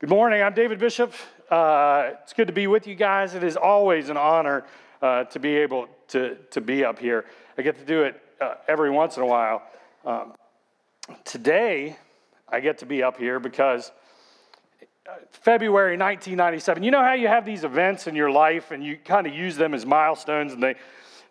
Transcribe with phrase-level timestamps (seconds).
[0.00, 0.42] Good morning.
[0.42, 1.12] I'm David Bishop.
[1.50, 3.34] Uh, it's good to be with you guys.
[3.34, 4.64] It is always an honor
[5.02, 7.26] uh, to be able to, to be up here.
[7.58, 9.62] I get to do it uh, every once in a while.
[10.06, 10.32] Um,
[11.26, 11.98] today,
[12.48, 13.92] I get to be up here because
[15.06, 18.96] uh, February 1997, you know how you have these events in your life and you
[18.96, 20.76] kind of use them as milestones, and they,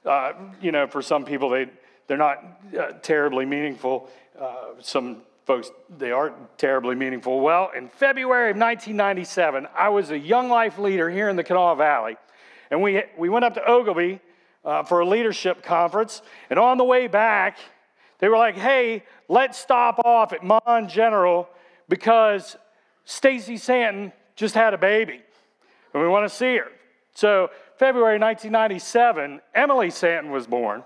[0.06, 1.66] uh, you know, for some people, they,
[2.06, 4.12] they're not uh, terribly meaningful.
[4.80, 7.40] some folks, they aren't terribly meaningful.
[7.40, 11.76] Well, in February of 1997, I was a young life leader here in the Kanawha
[11.76, 12.18] Valley.
[12.70, 14.20] And we, we went up to Oglebay
[14.64, 16.22] uh, for a leadership conference.
[16.52, 17.58] And on the way back,
[18.20, 21.50] they were like, hey, let's stop off at Mon General
[21.88, 22.56] because
[23.06, 25.20] Stacy Santon just had a baby.
[25.96, 26.68] And we want to see her.
[27.16, 30.84] So, February 1997, Emily Santon was born.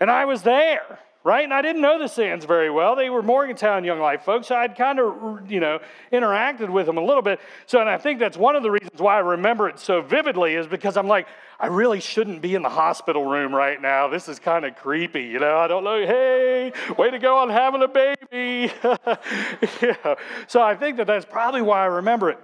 [0.00, 1.42] And I was there right?
[1.42, 2.94] And I didn't know the Sands very well.
[2.94, 4.48] They were Morgantown Young Life folks.
[4.48, 5.80] So I'd kind of, you know,
[6.12, 7.40] interacted with them a little bit.
[7.66, 10.54] So, and I think that's one of the reasons why I remember it so vividly
[10.54, 11.26] is because I'm like,
[11.58, 14.08] I really shouldn't be in the hospital room right now.
[14.08, 15.56] This is kind of creepy, you know.
[15.56, 16.06] I don't know.
[16.06, 18.70] Hey, way to go on having a baby.
[19.80, 20.14] yeah.
[20.46, 22.38] So I think that that's probably why I remember it.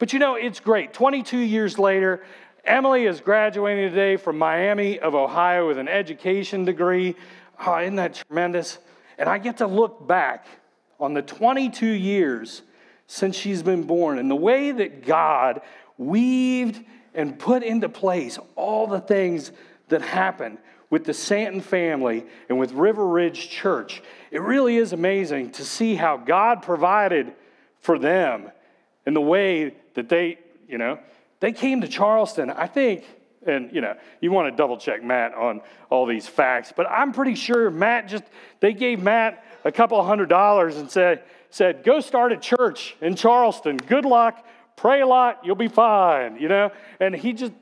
[0.00, 0.92] But you know, it's great.
[0.92, 2.24] 22 years later,
[2.64, 7.14] Emily is graduating today from Miami of Ohio with an education degree.
[7.64, 8.78] Oh, isn't that tremendous?
[9.18, 10.46] And I get to look back
[10.98, 12.62] on the 22 years
[13.06, 15.60] since she's been born and the way that God
[15.98, 16.82] weaved
[17.14, 19.52] and put into place all the things
[19.88, 20.58] that happened
[20.90, 24.02] with the Santon family and with River Ridge Church.
[24.30, 27.32] It really is amazing to see how God provided
[27.80, 28.50] for them
[29.06, 30.38] and the way that they,
[30.68, 30.98] you know,
[31.40, 33.04] they came to Charleston, I think,
[33.46, 37.12] and you know you want to double check matt on all these facts but i'm
[37.12, 38.24] pretty sure matt just
[38.60, 43.14] they gave matt a couple hundred dollars and said said go start a church in
[43.14, 43.76] charleston.
[43.76, 44.44] Good luck.
[44.76, 45.40] Pray a lot.
[45.44, 46.70] You'll be fine you know?
[47.00, 47.52] And he just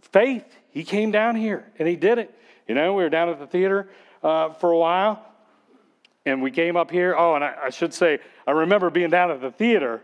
[0.00, 2.34] faith he came down here and he did it.
[2.68, 3.88] You know we were down at the theater
[4.22, 5.24] uh, for a while
[6.24, 7.14] and we came up here.
[7.16, 10.02] Oh and I, I, should say i remember being down at the theater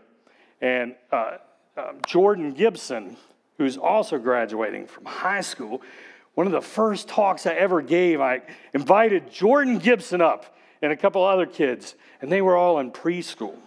[0.61, 1.37] and uh,
[1.77, 3.15] uh, jordan gibson
[3.59, 5.81] who's also graduating from high school,
[6.33, 8.41] one of the first talks I ever gave, I
[8.73, 13.57] invited Jordan Gibson up and a couple other kids, and they were all in preschool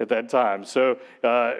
[0.00, 0.64] at that time.
[0.64, 1.52] So uh,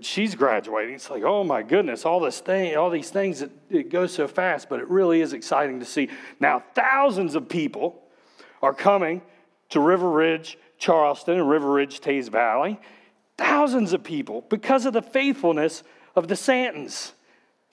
[0.00, 0.94] she's graduating.
[0.94, 4.28] It's like, oh my goodness, all this thing, all these things, it, it goes so
[4.28, 6.08] fast, but it really is exciting to see.
[6.38, 8.00] Now, thousands of people
[8.62, 9.22] are coming
[9.70, 12.78] to River Ridge, Charleston, and River Ridge, Teays Valley.
[13.36, 15.82] Thousands of people because of the faithfulness
[16.14, 17.12] of the Santons.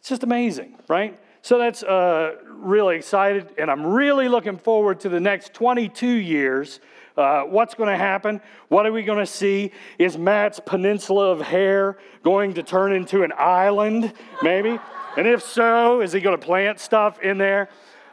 [0.02, 1.20] It's just amazing, right?
[1.44, 6.80] So that's uh, really excited, and I'm really looking forward to the next 22 years.
[7.16, 8.42] Uh, what's going to happen?
[8.70, 9.72] What are we going to see?
[10.00, 14.80] Is Matt's peninsula of hair going to turn into an island, maybe?
[15.18, 17.70] and if so, is he going to plant stuff in there?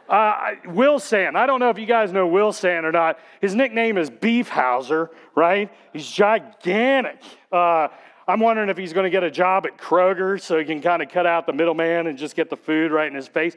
[0.07, 3.17] Uh, Will Sand, I don't know if you guys know Will Sand or not.
[3.41, 5.71] His nickname is Beefhauser, right?
[5.91, 7.19] He's gigantic.
[7.51, 7.87] Uh,
[8.29, 11.01] I'm wondering if he's going to get a job at Kroger so he can kind
[11.01, 13.55] of cut out the middleman and just get the food right in his face.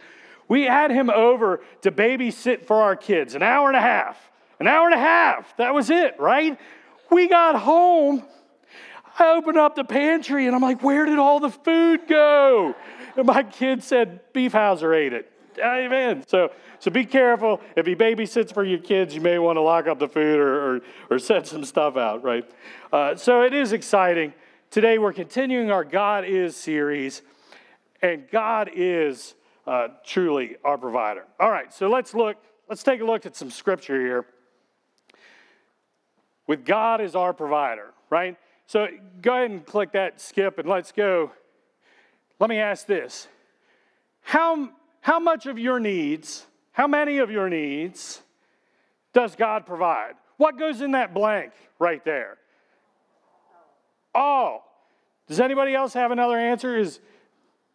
[0.48, 4.18] We had him over to babysit for our kids, an hour and a half.
[4.60, 5.54] An hour and a half.
[5.58, 6.58] That was it, right?
[7.10, 8.22] We got home.
[9.18, 12.74] I opened up the pantry and I'm like, where did all the food go?
[13.16, 15.30] And my kid said, Beefhauser ate it.
[15.58, 16.24] Amen.
[16.26, 17.60] So, so be careful.
[17.76, 20.76] If he babysits for your kids, you may want to lock up the food or,
[20.76, 20.80] or,
[21.10, 22.50] or set some stuff out, right?
[22.90, 24.32] Uh, so it is exciting.
[24.72, 27.20] Today we're continuing our God is series,
[28.00, 29.34] and God is
[29.66, 31.26] uh, truly our provider.
[31.38, 32.38] All right, so let's look,
[32.70, 34.24] let's take a look at some scripture here.
[36.46, 38.38] With God as our provider, right?
[38.66, 38.88] So
[39.20, 41.32] go ahead and click that skip and let's go.
[42.40, 43.28] Let me ask this
[44.22, 44.70] How,
[45.02, 48.22] how much of your needs, how many of your needs
[49.12, 50.14] does God provide?
[50.38, 52.38] What goes in that blank right there?
[54.14, 54.64] All.
[55.28, 56.76] Does anybody else have another answer?
[56.76, 57.00] Is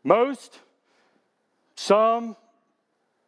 [0.04, 0.60] most,
[1.76, 2.36] some,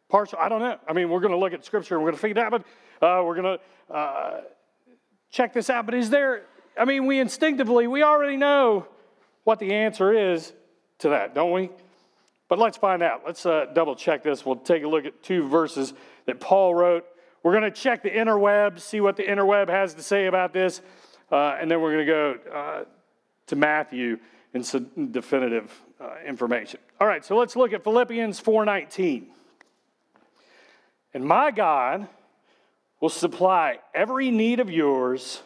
[0.08, 0.38] partial?
[0.38, 0.78] I don't know.
[0.86, 2.64] I mean, we're going to look at scripture and we're going to figure that out,
[3.00, 4.40] but uh, we're going to uh,
[5.30, 5.86] check this out.
[5.86, 6.42] But is there,
[6.78, 8.86] I mean, we instinctively, we already know
[9.44, 10.52] what the answer is
[10.98, 11.70] to that, don't we?
[12.48, 13.22] But let's find out.
[13.24, 14.44] Let's uh, double check this.
[14.44, 15.94] We'll take a look at two verses
[16.26, 17.04] that Paul wrote.
[17.42, 20.82] We're going to check the interweb, see what the interweb has to say about this,
[21.32, 22.84] uh, and then we're going to go uh,
[23.50, 24.18] to Matthew
[24.54, 25.70] in some definitive
[26.00, 26.80] uh, information.
[27.00, 29.26] All right, so let's look at Philippians 4:19.
[31.12, 32.08] And my God
[33.00, 35.42] will supply every need of yours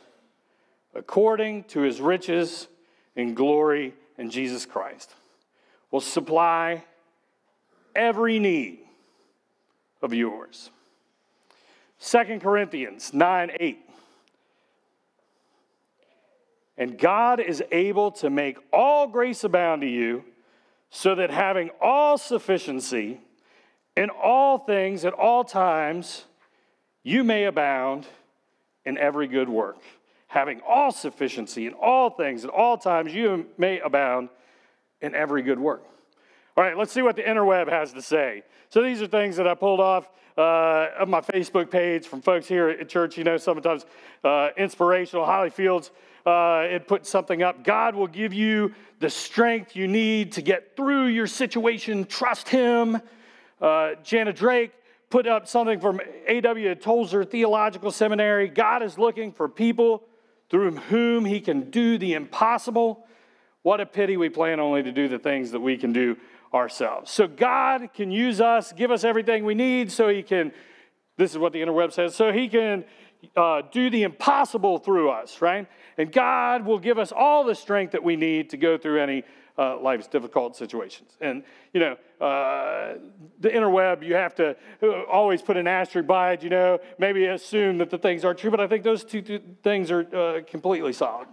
[0.94, 2.68] according to his riches
[3.16, 5.14] in glory in Jesus Christ
[5.90, 6.84] will supply
[7.94, 8.80] every need
[10.02, 10.70] of yours.
[12.00, 13.78] 2 Corinthians 9 8.
[16.76, 20.24] And God is able to make all grace abound to you,
[20.90, 23.20] so that having all sufficiency
[23.96, 26.24] in all things at all times,
[27.02, 28.06] you may abound
[28.84, 29.78] in every good work.
[30.28, 34.28] Having all sufficiency in all things at all times, you may abound
[35.00, 35.82] in every good work.
[36.56, 38.42] All right, let's see what the interweb has to say.
[38.68, 42.46] So these are things that I pulled off uh, of my Facebook page from folks
[42.46, 43.16] here at church.
[43.18, 43.86] You know, sometimes
[44.22, 45.24] uh, inspirational.
[45.24, 45.90] Holly Fields
[46.26, 47.64] uh, it put something up.
[47.64, 52.06] God will give you the strength you need to get through your situation.
[52.06, 53.00] Trust Him.
[53.60, 54.72] Uh, Jana Drake
[55.10, 56.74] put up something from A.W.
[56.76, 58.48] Tozer Theological Seminary.
[58.48, 60.02] God is looking for people
[60.48, 63.06] through whom He can do the impossible.
[63.62, 66.16] What a pity we plan only to do the things that we can do
[66.52, 67.10] ourselves.
[67.10, 70.52] So God can use us, give us everything we need so He can,
[71.16, 72.84] this is what the interweb says, so He can
[73.36, 75.66] uh, do the impossible through us, right?
[75.98, 79.24] And God will give us all the strength that we need to go through any
[79.56, 81.16] uh, life's difficult situations.
[81.20, 82.98] And, you know, uh,
[83.40, 87.26] the interweb, you have to uh, always put an asterisk by it, you know, maybe
[87.26, 90.40] assume that the things are true, but I think those two, two things are uh,
[90.50, 91.28] completely solid.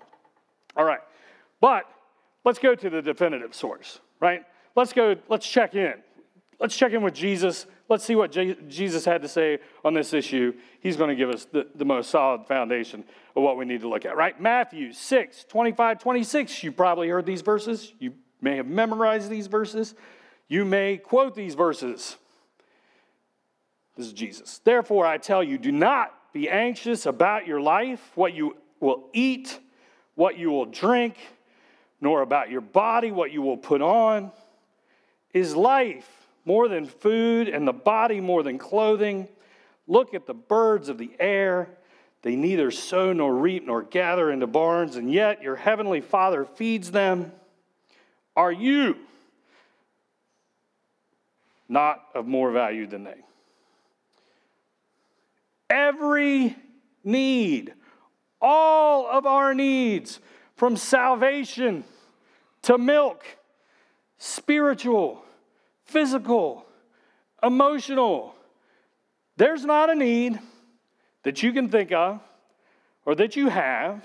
[0.76, 1.00] All right.
[1.60, 1.86] But
[2.46, 4.44] let's go to the definitive source, right?
[4.76, 5.96] Let's go, let's check in.
[6.60, 7.66] Let's check in with Jesus.
[7.92, 8.32] Let's see what
[8.70, 10.54] Jesus had to say on this issue.
[10.80, 13.04] He's going to give us the, the most solid foundation
[13.36, 14.40] of what we need to look at, right?
[14.40, 16.64] Matthew 6, 25, 26.
[16.64, 17.92] You probably heard these verses.
[18.00, 19.94] You may have memorized these verses.
[20.48, 22.16] You may quote these verses.
[23.98, 24.62] This is Jesus.
[24.64, 29.60] Therefore, I tell you, do not be anxious about your life, what you will eat,
[30.16, 31.18] what you will drink,
[32.00, 34.32] nor about your body, what you will put on.
[35.34, 39.28] Is life more than food, and the body more than clothing?
[39.88, 41.78] Look at the birds of the air.
[42.22, 46.92] They neither sow nor reap nor gather into barns, and yet your heavenly Father feeds
[46.92, 47.32] them.
[48.36, 48.96] Are you
[51.68, 53.16] not of more value than they?
[55.70, 56.56] Every
[57.04, 57.74] need,
[58.42, 60.20] all of our needs,
[60.56, 61.84] from salvation
[62.64, 63.24] to milk,
[64.18, 65.24] spiritual,
[65.92, 66.66] physical,
[67.44, 68.34] emotional,
[69.38, 70.40] there's not a need
[71.24, 72.20] that you can think of
[73.06, 74.04] or that you have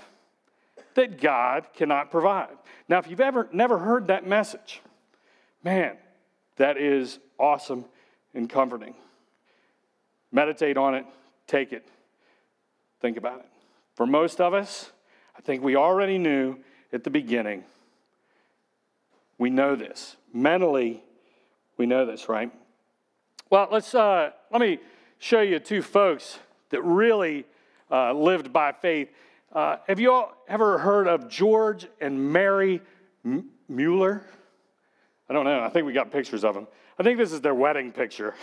[0.95, 2.57] that God cannot provide.
[2.89, 4.81] Now, if you've ever never heard that message,
[5.63, 5.95] man,
[6.57, 7.85] that is awesome
[8.33, 8.95] and comforting.
[10.31, 11.05] Meditate on it,
[11.45, 11.87] take it,
[13.01, 13.45] think about it.
[13.95, 14.91] For most of us,
[15.37, 16.57] I think we already knew
[16.91, 17.63] at the beginning.
[19.37, 20.15] We know this.
[20.33, 21.03] Mentally,
[21.77, 22.51] we know this, right?
[23.49, 24.79] Well, let's uh, let me
[25.19, 26.39] show you two folks
[26.69, 27.45] that really
[27.89, 29.09] uh, lived by faith.
[29.53, 32.81] Uh, have you all ever heard of George and Mary
[33.23, 34.25] M- Mueller?
[35.29, 35.61] I don't know.
[35.61, 36.67] I think we got pictures of them.
[36.99, 38.33] I think this is their wedding picture.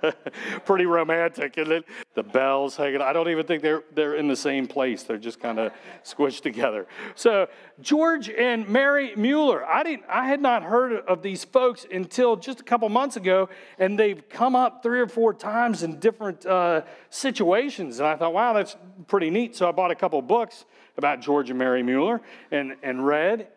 [0.66, 1.84] Pretty romantic, isn't it?
[2.14, 3.00] The bells hanging.
[3.00, 5.04] I don't even think they're they're in the same place.
[5.04, 5.72] They're just kind of
[6.04, 6.86] squished together.
[7.14, 7.48] So
[7.80, 9.64] George and Mary Mueller.
[9.64, 10.04] I didn't.
[10.08, 14.28] I had not heard of these folks until just a couple months ago, and they've
[14.28, 18.00] come up three or four times in different uh, situations.
[18.00, 19.56] And I thought, wow, that's pretty neat.
[19.56, 20.66] So I bought a couple books
[20.98, 22.20] about George and Mary Mueller
[22.50, 23.48] and and read.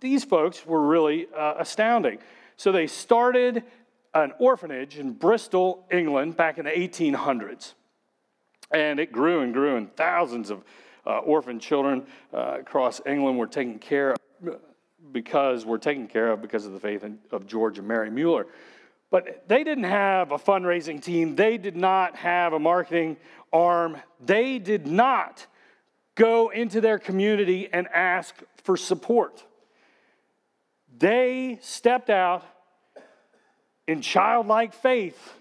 [0.00, 2.18] These folks were really uh, astounding.
[2.56, 3.64] So they started
[4.14, 7.74] an orphanage in Bristol, England, back in the 1800s.
[8.70, 10.64] And it grew and grew, and thousands of
[11.06, 14.16] uh, orphan children uh, across England were taken care of
[15.12, 18.46] because were taken care of because of the faith of George and Mary Mueller.
[19.10, 21.36] But they didn't have a fundraising team.
[21.36, 23.18] They did not have a marketing
[23.52, 23.98] arm.
[24.24, 25.46] They did not
[26.16, 28.34] go into their community and ask
[28.64, 29.44] for support.
[30.98, 32.44] They stepped out
[33.86, 35.34] in childlike faith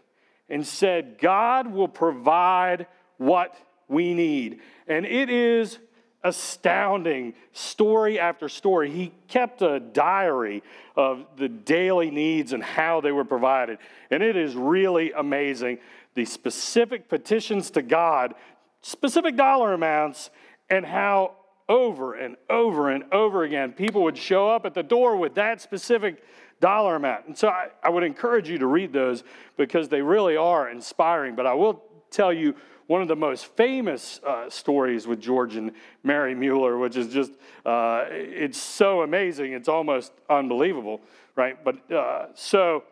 [0.50, 3.56] and said, God will provide what
[3.88, 4.60] we need.
[4.88, 5.80] And it is
[6.24, 8.90] astounding story after story.
[8.90, 10.64] He kept a diary
[10.96, 13.78] of the daily needs and how they were provided.
[14.10, 15.80] And it is really amazing
[16.16, 18.34] the specific petitions to God,
[18.82, 20.32] specific dollar amounts,
[20.70, 21.36] and how
[21.68, 25.62] over and over and over again, people would show up at the door with that
[25.62, 26.24] specific
[26.60, 27.28] dollar amount.
[27.28, 29.24] And so I, I would encourage you to read those
[29.58, 31.36] because they really are inspiring.
[31.36, 32.56] But I will tell you
[32.88, 35.72] one of the most famous uh, stories with George and
[36.04, 37.32] Mary Mueller, which is just,
[37.66, 41.02] uh, it's so amazing, it's almost unbelievable,
[41.36, 41.58] right?
[41.64, 42.84] But uh, so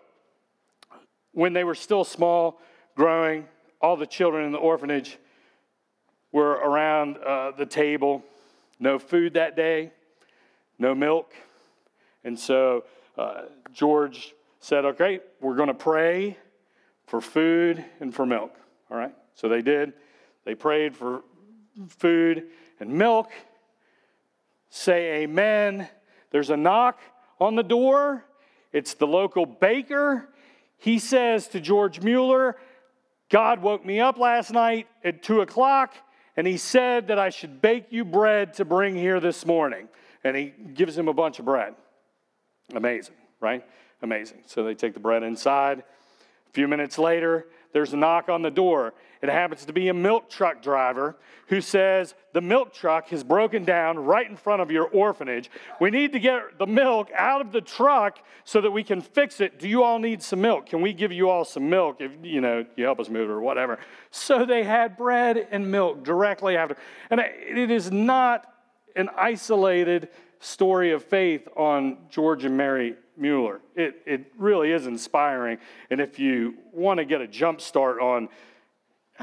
[1.31, 2.59] when they were still small,
[2.95, 3.47] growing,
[3.81, 5.17] all the children in the orphanage
[6.31, 8.23] were around uh, the table.
[8.83, 9.93] No food that day,
[10.77, 11.33] no milk.
[12.25, 12.83] And so
[13.17, 16.37] uh, George said, Okay, we're going to pray
[17.07, 18.53] for food and for milk.
[18.91, 19.15] All right?
[19.35, 19.93] So they did.
[20.43, 21.23] They prayed for
[21.87, 22.47] food
[22.81, 23.31] and milk.
[24.69, 25.87] Say amen.
[26.31, 26.99] There's a knock
[27.39, 28.25] on the door.
[28.73, 30.27] It's the local baker.
[30.77, 32.57] He says to George Mueller,
[33.29, 35.95] God woke me up last night at 2 o'clock,
[36.35, 39.87] and he said that I should bake you bread to bring here this morning.
[40.23, 41.75] And he gives him a bunch of bread.
[42.73, 43.63] Amazing, right?
[44.01, 44.43] Amazing.
[44.47, 45.79] So they take the bread inside.
[45.79, 48.93] A few minutes later, there's a knock on the door.
[49.23, 51.15] It happens to be a milk truck driver
[51.47, 55.49] who says, The milk truck has broken down right in front of your orphanage.
[55.79, 59.39] We need to get the milk out of the truck so that we can fix
[59.39, 59.59] it.
[59.59, 60.65] Do you all need some milk?
[60.65, 63.31] Can we give you all some milk if you know you help us move it
[63.31, 63.79] or whatever?
[64.11, 66.75] So they had bread and milk directly after.
[67.09, 68.53] And it is not
[68.97, 70.09] an isolated
[70.41, 73.61] story of faith on George and Mary Mueller.
[73.73, 75.59] It, it really is inspiring.
[75.89, 78.27] And if you want to get a jump start on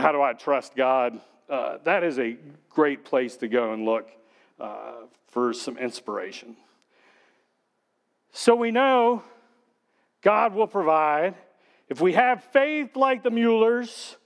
[0.00, 2.36] how do I trust God, uh, that is a
[2.70, 4.08] great place to go and look
[4.58, 4.92] uh,
[5.28, 6.56] for some inspiration.
[8.32, 9.22] So we know
[10.22, 11.34] God will provide.
[11.88, 14.16] If we have faith like the Muellers,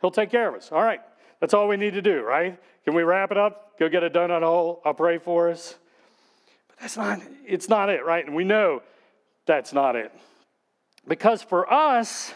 [0.00, 0.70] He'll take care of us.
[0.72, 1.00] All right,
[1.40, 2.58] that's all we need to do, right?
[2.84, 3.78] Can we wrap it up?
[3.78, 4.80] Go get a donut hole.
[4.84, 5.74] I'll pray for us.
[6.68, 8.24] But that's not, it's not it, right?
[8.24, 8.82] And we know
[9.46, 10.12] that's not it.
[11.06, 12.32] Because for us,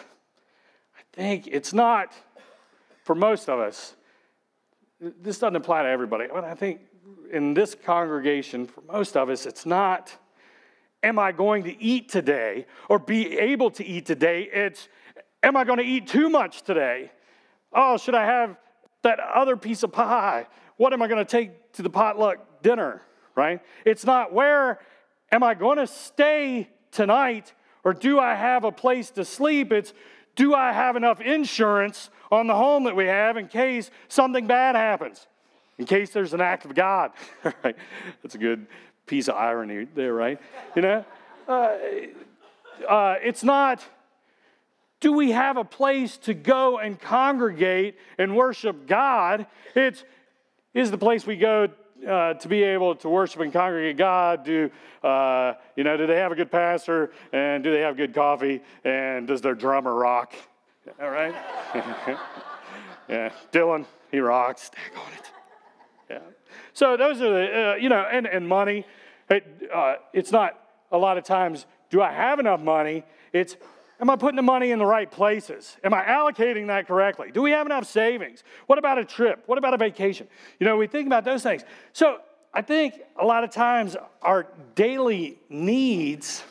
[1.15, 2.13] Think it's not,
[3.05, 3.95] for most of us,
[5.01, 6.81] this doesn't apply to everybody, but I think
[7.31, 10.13] in this congregation, for most of us, it's not,
[11.05, 14.49] am I going to eat today or be able to eat today?
[14.53, 14.89] It's,
[15.45, 17.13] am I going to eat too much today?
[17.73, 18.57] Oh, should I have
[19.03, 20.49] that other piece of pie?
[20.79, 23.03] What am I going to take to the potluck dinner,
[23.37, 23.61] right?
[23.85, 24.81] It's not where
[25.31, 27.53] am I going to stay tonight
[27.85, 29.71] or do I have a place to sleep?
[29.71, 29.93] It's
[30.37, 34.75] do I have enough insurance on the home that we have in case something bad
[34.75, 35.27] happens?
[35.79, 37.13] In case there's an act of God,
[37.65, 37.77] right?
[38.23, 38.67] That's a good
[39.07, 40.41] piece of irony there, right?
[40.77, 41.05] You know,
[41.49, 41.77] uh,
[42.89, 43.85] uh, it's not
[45.01, 49.47] do we have a place to go and congregate and worship God?
[49.75, 50.03] It's
[50.73, 51.69] is the place we go
[52.07, 54.45] uh, to be able to worship and congregate God?
[54.45, 54.71] Do
[55.03, 55.97] uh, you know?
[55.97, 57.13] Do they have a good pastor?
[57.33, 58.63] And do they have good coffee?
[58.85, 60.35] And does their drummer rock?
[61.01, 61.35] All right.
[63.09, 64.65] yeah, Dylan, he rocks.
[64.65, 65.31] Stack on it.
[66.11, 66.19] Yeah.
[66.73, 68.87] So those are the uh, you know, and and money.
[69.31, 70.61] It, uh, it's not
[70.93, 71.67] a lot of times.
[71.91, 73.05] Do I have enough money?
[73.33, 73.57] It's
[74.01, 75.77] Am I putting the money in the right places?
[75.85, 77.31] Am I allocating that correctly?
[77.33, 78.43] Do we have enough savings?
[78.67, 79.45] What about a trip?
[79.47, 80.27] What about a vacation?
[80.59, 81.63] You know, we think about those things.
[81.93, 82.19] So
[82.53, 86.43] I think a lot of times our daily needs,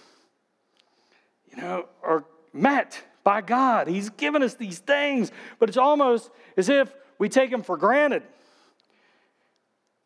[1.51, 2.23] you know, are
[2.53, 3.87] met by God.
[3.87, 8.23] He's given us these things, but it's almost as if we take them for granted.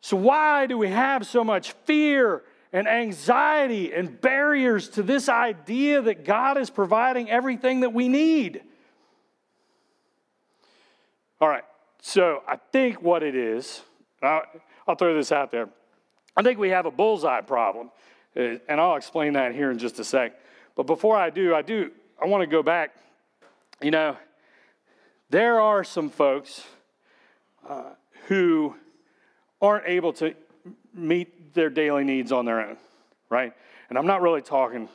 [0.00, 6.02] So, why do we have so much fear and anxiety and barriers to this idea
[6.02, 8.62] that God is providing everything that we need.
[11.40, 11.64] All right,
[12.02, 13.80] so I think what it is,
[14.22, 14.42] I'll,
[14.98, 15.68] throw this out there.
[16.36, 17.90] I think we have a bullseye problem,
[18.36, 20.32] uh, and I'll explain that here in just a sec.
[20.74, 22.96] But before I do, I do, I want to go back.
[23.80, 24.16] You know,
[25.30, 26.64] there are some folks
[27.68, 27.90] uh,
[28.26, 28.74] who
[29.60, 30.34] aren't able to
[30.94, 32.76] meet their daily needs on their own,
[33.30, 33.52] right?
[33.88, 34.88] And I'm not really talking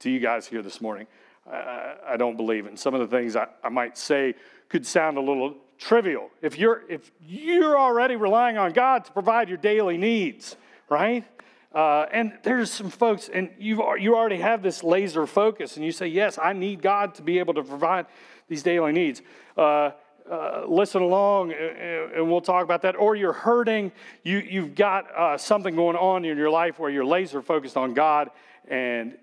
[0.00, 1.06] to you guys here this morning.
[1.50, 4.34] I, I don't believe in some of the things I, I might say
[4.68, 6.30] could sound a little trivial.
[6.42, 10.56] If you're if you're already relying on God to provide your daily needs,
[10.88, 11.24] right?
[11.72, 15.92] Uh, and there's some folks, and you you already have this laser focus, and you
[15.92, 18.06] say, "Yes, I need God to be able to provide
[18.48, 19.22] these daily needs."
[19.56, 19.90] Uh,
[20.30, 22.96] uh, listen along and we'll talk about that.
[22.96, 23.92] Or you're hurting,
[24.22, 27.94] you, you've got uh, something going on in your life where you're laser focused on
[27.94, 28.30] God
[28.68, 29.16] and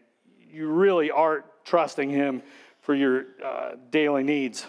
[0.52, 2.42] you really aren't trusting Him
[2.82, 4.66] for your uh, daily needs.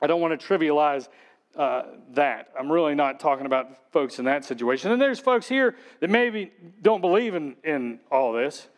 [0.00, 1.08] I don't want to trivialize
[1.56, 2.50] uh, that.
[2.58, 4.92] I'm really not talking about folks in that situation.
[4.92, 6.52] And there's folks here that maybe
[6.82, 8.68] don't believe in, in all this.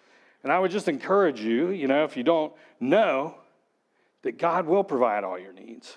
[0.42, 3.34] And I would just encourage you, you know, if you don't know,
[4.22, 5.96] that God will provide all your needs.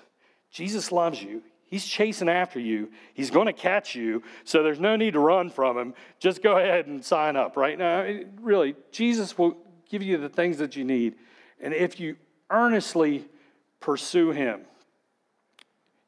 [0.54, 1.42] Jesus loves you.
[1.66, 2.92] He's chasing after you.
[3.16, 4.22] He's going to catch you.
[4.44, 5.96] So there's no need to run from him.
[6.20, 8.08] Just go ahead and sign up right now.
[8.40, 9.58] Really, Jesus will
[9.90, 11.16] give you the things that you need.
[11.60, 12.16] And if you
[12.52, 13.26] earnestly
[13.80, 14.62] pursue him,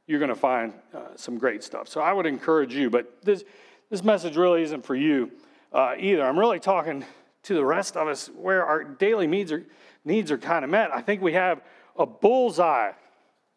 [0.05, 1.87] you're going to find uh, some great stuff.
[1.87, 3.43] So I would encourage you, but this,
[3.89, 5.31] this message really isn't for you
[5.73, 6.23] uh, either.
[6.23, 7.03] I'm really talking
[7.43, 9.65] to the rest of us where our daily needs are,
[10.03, 10.93] needs are kind of met.
[10.93, 11.61] I think we have
[11.97, 12.91] a bullseye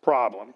[0.03, 0.55] problem.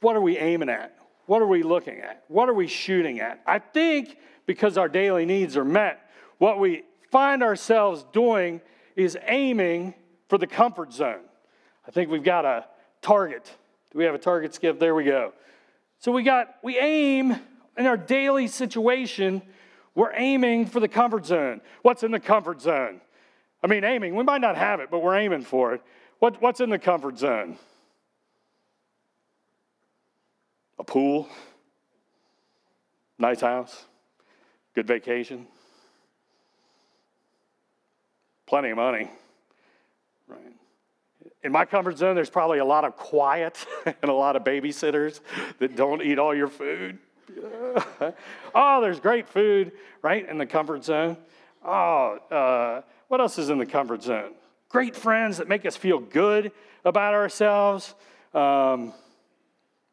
[0.00, 0.94] What are we aiming at?
[1.26, 2.24] What are we looking at?
[2.28, 3.40] What are we shooting at?
[3.46, 4.16] I think
[4.46, 6.00] because our daily needs are met,
[6.38, 8.60] what we find ourselves doing
[8.96, 9.94] is aiming
[10.28, 11.20] for the comfort zone.
[11.86, 12.66] I think we've got a
[13.02, 13.44] target.
[13.92, 14.78] Do we have a target skip?
[14.78, 15.32] There we go.
[15.98, 17.38] So we got we aim
[17.78, 19.40] in our daily situation,
[19.94, 21.60] we're aiming for the comfort zone.
[21.82, 23.00] What's in the comfort zone?
[23.62, 25.82] I mean, aiming, we might not have it, but we're aiming for it.
[26.18, 27.56] What, what's in the comfort zone?
[30.78, 31.28] A pool,
[33.18, 33.86] nice house,
[34.74, 35.46] good vacation,
[38.46, 39.10] plenty of money.
[40.26, 40.40] Right.
[41.42, 45.20] In my comfort zone, there's probably a lot of quiet and a lot of babysitters
[45.58, 46.98] that don't eat all your food.
[48.54, 51.16] oh, there's great food, right, in the comfort zone.
[51.64, 54.32] Oh, uh, what else is in the comfort zone?
[54.68, 56.52] Great friends that make us feel good
[56.84, 57.94] about ourselves.
[58.34, 58.92] Um,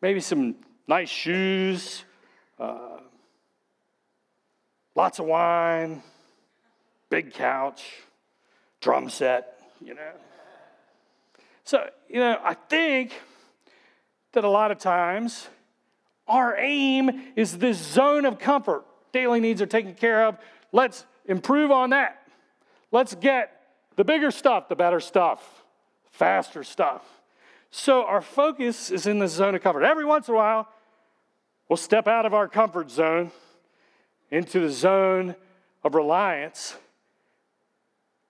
[0.01, 0.55] maybe some
[0.87, 2.03] nice shoes,
[2.59, 2.99] uh,
[4.95, 6.01] lots of wine,
[7.09, 7.83] big couch,
[8.81, 10.11] drum set, you know.
[11.63, 13.13] So, you know, I think
[14.33, 15.47] that a lot of times
[16.27, 18.85] our aim is this zone of comfort.
[19.11, 20.37] Daily needs are taken care of.
[20.71, 22.21] Let's improve on that.
[22.91, 23.51] Let's get
[23.95, 25.63] the bigger stuff, the better stuff,
[26.11, 27.01] faster stuff.
[27.71, 29.83] So our focus is in the zone of comfort.
[29.83, 30.67] Every once in a while,
[31.67, 33.31] We'll step out of our comfort zone
[34.29, 35.35] into the zone
[35.83, 36.75] of reliance,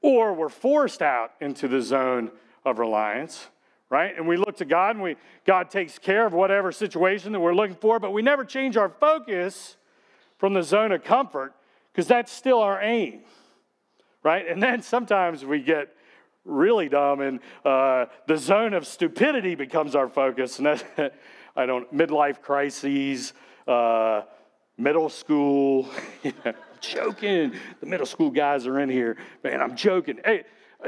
[0.01, 2.31] or we're forced out into the zone
[2.63, 3.47] of reliance,
[3.89, 4.15] right?
[4.15, 7.53] And we look to God and we God takes care of whatever situation that we're
[7.53, 9.75] looking for, but we never change our focus
[10.37, 11.53] from the zone of comfort
[11.91, 13.21] because that's still our aim,
[14.23, 14.47] right?
[14.47, 15.93] And then sometimes we get
[16.45, 21.15] really dumb and uh, the zone of stupidity becomes our focus, and that
[21.55, 23.33] I don't, midlife crises,
[23.67, 24.23] uh,
[24.77, 25.89] middle school.
[26.23, 27.53] I'm joking.
[27.79, 29.17] The middle school guys are in here.
[29.43, 30.19] Man, I'm joking.
[30.23, 30.43] Hey,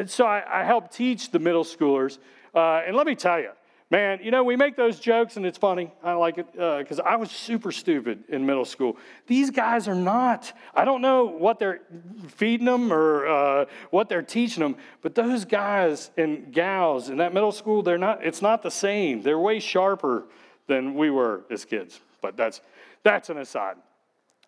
[0.06, 2.18] so I, I help teach the middle schoolers.
[2.54, 3.52] Uh, and let me tell you,
[3.90, 5.92] man, you know, we make those jokes and it's funny.
[6.04, 8.98] I like it because uh, I was super stupid in middle school.
[9.28, 10.52] These guys are not.
[10.76, 11.82] I don't know what they're
[12.28, 17.34] feeding them or uh, what they're teaching them, but those guys and gals in that
[17.34, 19.22] middle school, they're not, it's not the same.
[19.22, 20.26] They're way sharper
[20.68, 22.00] than we were as kids.
[22.22, 22.62] But that's,
[23.04, 23.78] that's an aside.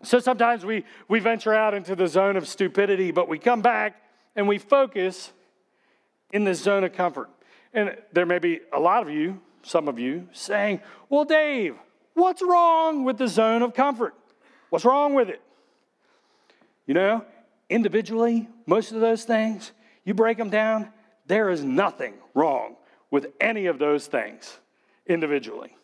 [0.03, 4.01] So sometimes we, we venture out into the zone of stupidity, but we come back
[4.35, 5.31] and we focus
[6.31, 7.29] in the zone of comfort.
[7.73, 11.75] And there may be a lot of you, some of you, saying, Well, Dave,
[12.13, 14.15] what's wrong with the zone of comfort?
[14.69, 15.41] What's wrong with it?
[16.85, 17.25] You know,
[17.69, 19.71] individually, most of those things,
[20.05, 20.89] you break them down,
[21.27, 22.75] there is nothing wrong
[23.11, 24.57] with any of those things
[25.05, 25.75] individually.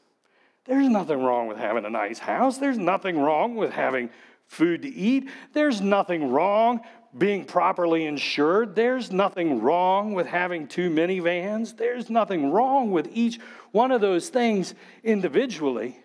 [0.65, 2.58] There's nothing wrong with having a nice house.
[2.58, 4.10] There's nothing wrong with having
[4.47, 5.30] food to eat.
[5.54, 6.82] There's nothing wrong
[7.17, 8.75] being properly insured.
[8.75, 11.78] There's nothing wrong with having two minivans.
[11.78, 13.39] There's nothing wrong with each
[13.71, 14.73] one of those things
[15.04, 15.97] individually.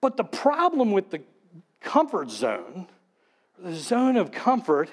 [0.00, 1.22] But the problem with the
[1.80, 2.88] comfort zone,
[3.58, 4.90] the zone of comfort,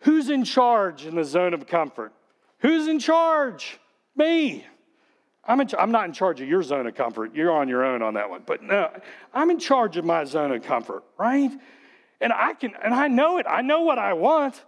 [0.00, 2.12] who's in charge in the zone of comfort?
[2.60, 3.78] Who's in charge?
[4.14, 4.64] Me.
[5.46, 7.34] I'm, in, I'm not in charge of your zone of comfort.
[7.34, 8.42] You're on your own on that one.
[8.44, 8.90] But no,
[9.32, 11.50] I'm in charge of my zone of comfort, right?
[12.20, 13.46] And I can, and I know it.
[13.48, 14.64] I know what I want.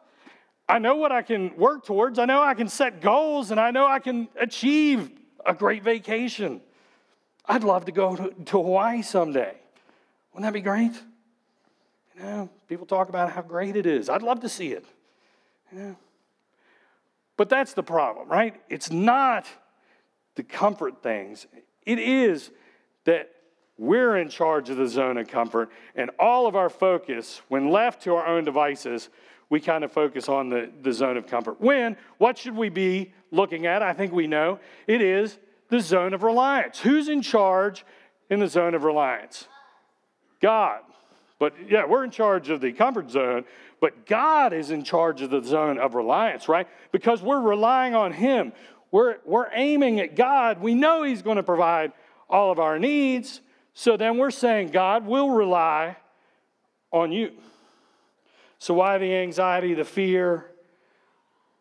[0.68, 2.18] I know what I can work towards.
[2.18, 5.10] I know I can set goals, and I know I can achieve
[5.44, 6.60] a great vacation.
[7.46, 9.54] I'd love to go to, to Hawaii someday.
[10.32, 10.92] Wouldn't that be great?
[12.16, 14.10] You know, people talk about how great it is.
[14.10, 14.84] I'd love to see it.
[15.72, 15.96] You know?
[17.38, 18.60] But that's the problem, right?
[18.68, 19.46] It's not
[20.38, 21.48] to comfort things.
[21.84, 22.50] It is
[23.06, 23.28] that
[23.76, 28.04] we're in charge of the zone of comfort, and all of our focus, when left
[28.04, 29.08] to our own devices,
[29.50, 31.60] we kind of focus on the, the zone of comfort.
[31.60, 33.82] When, what should we be looking at?
[33.82, 34.60] I think we know.
[34.86, 35.36] It is
[35.70, 36.78] the zone of reliance.
[36.78, 37.84] Who's in charge
[38.30, 39.48] in the zone of reliance?
[40.40, 40.82] God.
[41.40, 43.44] But yeah, we're in charge of the comfort zone,
[43.80, 46.68] but God is in charge of the zone of reliance, right?
[46.92, 48.52] Because we're relying on Him.
[48.90, 50.60] We're, we're aiming at God.
[50.60, 51.92] We know He's going to provide
[52.28, 53.40] all of our needs.
[53.74, 55.96] So then we're saying, God, we'll rely
[56.92, 57.32] on you.
[58.58, 60.46] So, why the anxiety, the fear?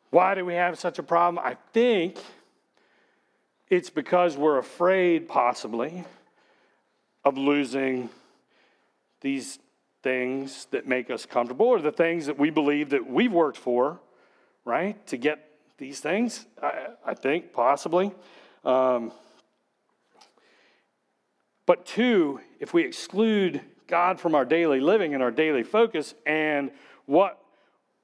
[0.09, 1.43] Why do we have such a problem?
[1.45, 2.17] I think
[3.69, 6.05] it's because we're afraid, possibly,
[7.23, 8.09] of losing
[9.21, 9.59] these
[10.01, 13.99] things that make us comfortable or the things that we believe that we've worked for,
[14.63, 15.46] right, to get
[15.77, 16.45] these things.
[16.61, 18.11] I, I think, possibly.
[18.63, 19.11] Um,
[21.65, 26.71] but two, if we exclude God from our daily living and our daily focus and
[27.05, 27.41] what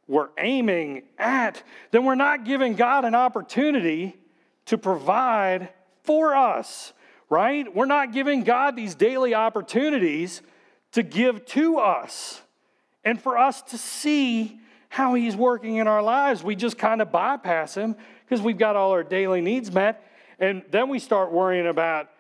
[0.08, 4.16] we're aiming at, then we're not giving God an opportunity
[4.66, 5.70] to provide
[6.04, 6.94] for us,
[7.30, 7.74] right?
[7.74, 10.42] We're not giving God these daily opportunities
[10.92, 12.42] to give to us
[13.04, 14.60] and for us to see
[14.94, 16.44] how He's working in our lives.
[16.44, 20.08] We just kind of bypass Him because we've got all our daily needs met.
[20.38, 22.12] And then we start worrying about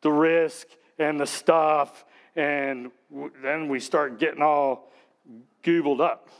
[0.00, 0.66] the risk
[0.98, 2.90] and the stuff, and
[3.42, 4.90] then we start getting all
[5.62, 6.30] googled up.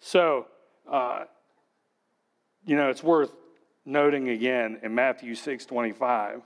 [0.00, 0.48] So,
[0.90, 1.26] uh,
[2.66, 3.30] you know, it's worth
[3.84, 6.42] noting again in Matthew 6 25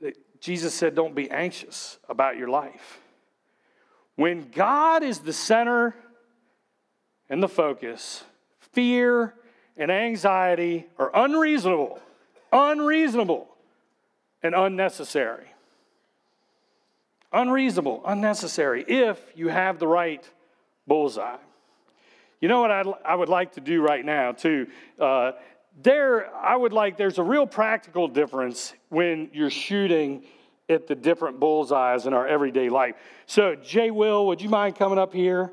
[0.00, 2.98] that Jesus said, Don't be anxious about your life.
[4.20, 5.94] When God is the center
[7.30, 8.22] and the focus,
[8.58, 9.32] fear
[9.78, 11.98] and anxiety are unreasonable,
[12.52, 13.48] unreasonable,
[14.42, 15.46] and unnecessary.
[17.32, 20.28] Unreasonable, unnecessary, if you have the right
[20.86, 21.38] bullseye.
[22.42, 24.66] You know what I'd, I would like to do right now, too?
[24.98, 25.32] Uh,
[25.82, 30.24] there, I would like, there's a real practical difference when you're shooting
[30.70, 32.94] at the different bullseyes in our everyday life.
[33.26, 35.52] So, Jay Will, would you mind coming up here?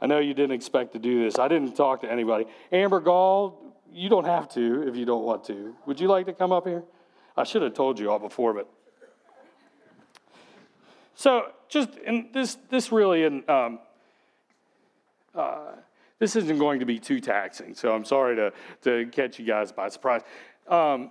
[0.00, 1.38] I know you didn't expect to do this.
[1.38, 2.44] I didn't talk to anybody.
[2.70, 5.74] Amber Gall, you don't have to if you don't want to.
[5.86, 6.84] Would you like to come up here?
[7.36, 8.68] I should have told you all before, but.
[11.14, 13.78] So, just, and this, this really, and um,
[15.34, 15.72] uh,
[16.18, 19.72] this isn't going to be too taxing, so I'm sorry to, to catch you guys
[19.72, 20.20] by surprise.
[20.68, 21.10] Um,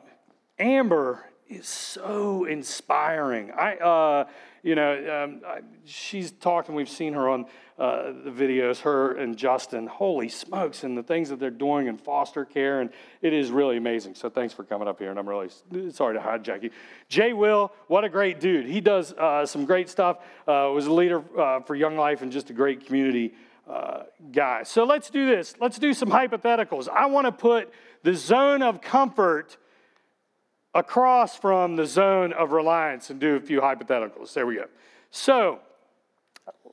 [0.59, 3.51] Amber is so inspiring.
[3.51, 4.25] I, uh,
[4.63, 6.73] you know, um, I, she's talking.
[6.73, 7.45] We've seen her on
[7.77, 8.79] uh, the videos.
[8.79, 9.85] Her and Justin.
[9.85, 10.83] Holy smokes!
[10.83, 12.89] And the things that they're doing in foster care, and
[13.21, 14.15] it is really amazing.
[14.15, 15.11] So thanks for coming up here.
[15.11, 15.49] And I'm really
[15.91, 16.71] sorry to hijack you.
[17.09, 18.65] Jay Will, what a great dude.
[18.65, 20.17] He does uh, some great stuff.
[20.47, 23.33] Uh, was a leader uh, for Young Life and just a great community
[23.69, 24.63] uh, guy.
[24.63, 25.55] So let's do this.
[25.59, 26.87] Let's do some hypotheticals.
[26.89, 27.71] I want to put
[28.03, 29.57] the zone of comfort
[30.75, 34.33] across from the zone of reliance and do a few hypotheticals.
[34.33, 34.65] There we go.
[35.09, 35.59] So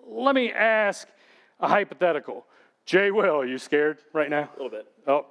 [0.07, 1.09] let me ask
[1.61, 2.45] a hypothetical.
[2.85, 4.51] Jay Will, are you scared right now?
[4.57, 4.87] A little bit.
[5.07, 5.27] Oh,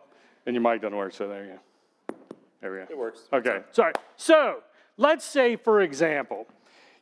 [0.45, 2.15] and your mic doesn't work, so there you go.
[2.61, 2.85] There we go.
[2.89, 3.19] It works.
[3.33, 3.91] Okay, sorry.
[4.15, 4.63] So
[4.95, 6.47] let's say, for example,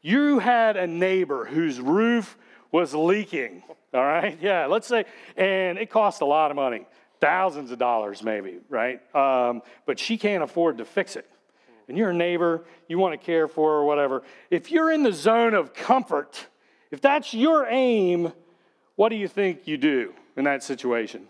[0.01, 2.35] you had a neighbor whose roof
[2.71, 3.61] was leaking.
[3.93, 5.05] All right, yeah, let's say,
[5.37, 6.87] and it cost a lot of money,
[7.21, 9.01] thousands of dollars maybe, right?
[9.15, 11.29] Um, but she can't afford to fix it.
[11.89, 14.21] And you're a neighbor, you want to care for or whatever.
[14.51, 16.47] If you're in the zone of comfort,
[16.91, 18.31] if that's your aim,
[18.95, 21.27] what do you think you do in that situation?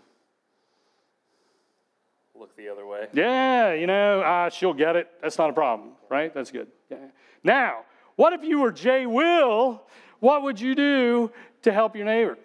[2.38, 3.08] Look the other way.
[3.12, 5.10] Yeah, you know, uh, she'll get it.
[5.22, 6.32] That's not a problem, right?
[6.32, 6.68] That's good.
[6.90, 6.98] Yeah.
[7.42, 7.84] Now,
[8.16, 9.82] what if you were Jay Will?
[10.20, 12.36] What would you do to help your neighbor?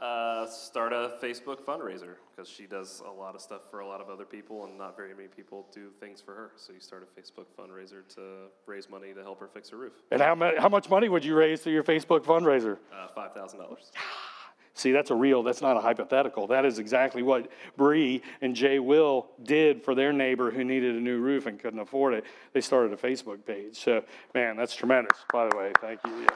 [0.00, 3.98] Uh, start a Facebook fundraiser because she does a lot of stuff for a lot
[3.98, 6.50] of other people, and not very many people do things for her.
[6.56, 9.94] So you start a Facebook fundraiser to raise money to help her fix her roof.
[10.10, 12.76] And how, much, how much money would you raise through your Facebook fundraiser?
[12.94, 13.90] Uh, Five thousand dollars.
[14.74, 16.46] See, that's a real, that's not a hypothetical.
[16.48, 21.00] That is exactly what Bree and Jay Will did for their neighbor who needed a
[21.00, 22.24] new roof and couldn't afford it.
[22.52, 23.82] They started a Facebook page.
[23.82, 24.04] So,
[24.34, 25.72] man, that's tremendous, by the way.
[25.80, 26.20] Thank you.
[26.20, 26.26] Yeah.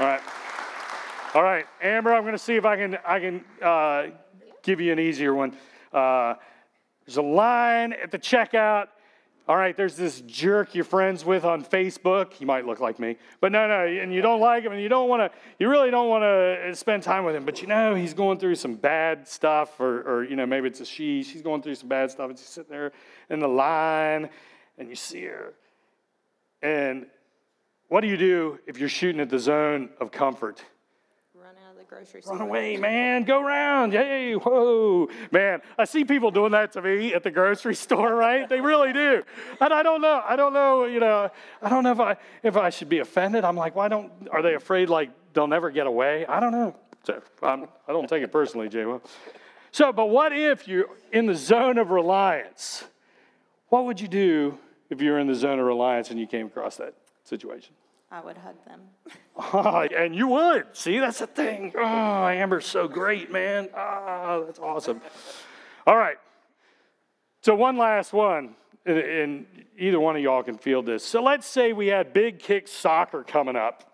[0.00, 0.20] All right.
[1.32, 4.06] All right, Amber, I'm going to see if I can, I can uh,
[4.64, 5.56] give you an easier one.
[5.92, 6.34] Uh,
[7.06, 8.88] there's a line at the checkout.
[9.46, 12.32] All right, there's this jerk you're friends with on Facebook.
[12.32, 14.88] He might look like me, but no, no, and you don't like him, and you
[14.88, 17.44] don't want to, you really don't want to spend time with him.
[17.44, 20.80] But you know, he's going through some bad stuff, or, or you know, maybe it's
[20.80, 21.22] a she.
[21.22, 22.90] She's going through some bad stuff, and she's sitting there
[23.28, 24.30] in the line,
[24.78, 25.54] and you see her.
[26.60, 27.06] And
[27.86, 30.64] what do you do if you're shooting at the zone of comfort?
[31.90, 32.36] Grocery store.
[32.36, 33.24] Run away, man.
[33.24, 33.92] Go around.
[33.92, 35.08] Hey, whoa.
[35.32, 38.48] Man, I see people doing that to me at the grocery store, right?
[38.48, 39.24] They really do.
[39.60, 40.22] And I don't know.
[40.26, 43.44] I don't know, you know, I don't know if I if I should be offended.
[43.44, 46.24] I'm like, why don't are they afraid like they'll never get away?
[46.26, 46.76] I don't know.
[47.02, 48.84] So I'm, I do not take it personally, Jay.
[48.84, 49.02] Well,
[49.72, 52.84] So, but what if you're in the zone of reliance?
[53.68, 54.58] What would you do
[54.90, 57.74] if you were in the zone of reliance and you came across that situation?
[58.10, 58.80] I would hug them.
[59.36, 60.64] Oh, and you would.
[60.72, 61.72] See, that's the thing.
[61.76, 63.68] Oh, Amber's so great, man.
[63.74, 65.00] Ah, that's awesome.
[65.86, 66.16] All right.
[67.42, 69.46] So, one last one, and, and
[69.78, 71.04] either one of y'all can feel this.
[71.04, 73.86] So, let's say we had Big Kick Soccer coming up.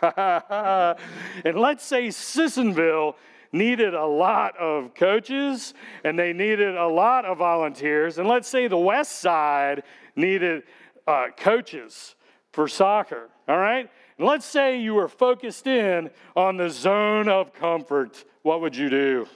[0.02, 3.16] and let's say Sissonville
[3.52, 8.18] needed a lot of coaches and they needed a lot of volunteers.
[8.18, 9.82] And let's say the West Side
[10.14, 10.64] needed
[11.06, 12.16] uh, coaches
[12.54, 13.90] for soccer, all right?
[14.16, 18.24] And let's say you were focused in on the zone of comfort.
[18.42, 19.26] What would you do?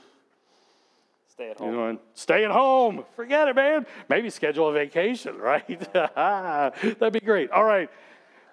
[1.26, 1.70] Stay at home.
[1.70, 3.04] You know, stay at home.
[3.16, 3.86] Forget it, man.
[4.08, 5.92] Maybe schedule a vacation, right?
[5.92, 7.50] That'd be great.
[7.50, 7.90] All right.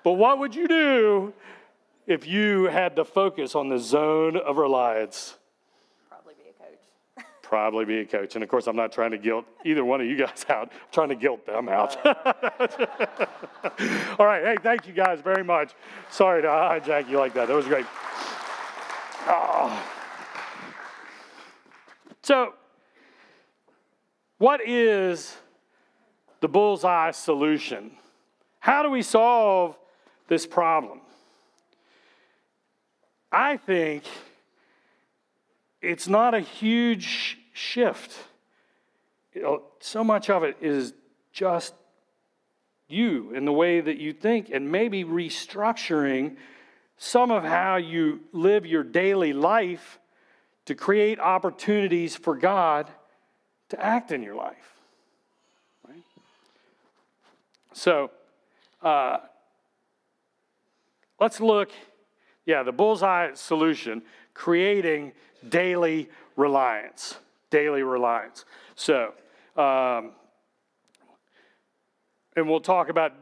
[0.04, 1.34] But what would you do
[2.08, 5.38] if you had to focus on the zone of reliance?
[6.10, 7.26] Probably be a coach.
[7.48, 8.34] Probably be a coach.
[8.34, 10.72] And of course, I'm not trying to guilt either one of you guys out.
[10.74, 11.96] I'm trying to guilt them out.
[14.20, 14.44] All right.
[14.44, 15.74] Hey, thank you guys very much.
[16.10, 17.48] Sorry to hijack you like that.
[17.48, 17.86] That was great.
[19.28, 19.84] Oh.
[22.24, 22.56] So,
[24.40, 25.38] what is
[26.40, 27.92] the bullseye solution?
[28.60, 29.78] How do we solve
[30.28, 31.02] this problem?
[33.32, 34.04] I think
[35.82, 38.18] it's not a huge shift.
[39.34, 40.94] You know, so much of it is
[41.32, 41.74] just
[42.88, 46.38] you and the way that you think, and maybe restructuring
[46.98, 50.00] some of how you live your daily life
[50.66, 52.90] to create opportunities for God
[53.70, 54.74] to act in your life.
[55.88, 56.04] Right?
[57.74, 58.12] So,
[58.82, 59.18] uh,
[61.20, 61.72] let's look,
[62.46, 64.04] yeah, the bullseye solution
[64.36, 65.14] creating
[65.50, 67.18] daily reliance.
[67.50, 68.46] Daily reliance.
[68.76, 69.14] So,
[69.58, 70.12] um,
[72.36, 73.14] and we'll talk about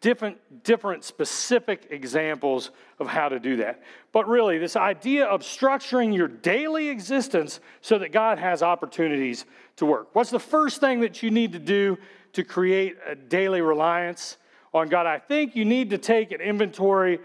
[0.00, 3.82] different, different specific examples of how to do that.
[4.12, 9.44] But really, this idea of structuring your daily existence so that God has opportunities
[9.76, 10.08] to work.
[10.12, 11.98] What's the first thing that you need to do
[12.34, 14.36] to create a daily reliance
[14.72, 15.06] on God?
[15.06, 17.18] I think you need to take an inventory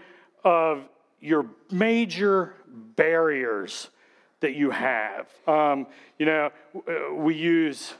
[0.44, 0.84] of
[1.20, 2.54] your major
[2.96, 3.88] barriers
[4.40, 5.28] that you have.
[5.46, 5.86] Um,
[6.18, 6.50] you know,
[7.14, 7.94] we use